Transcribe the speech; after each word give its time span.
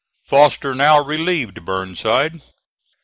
Foster 0.25 0.73
now 0.73 0.99
relieved 0.99 1.63
Burnside. 1.63 2.41